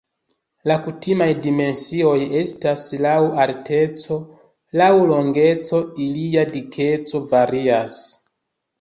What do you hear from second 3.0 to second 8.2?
laŭ alteco, laŭ longeco, ilia dikeco varias.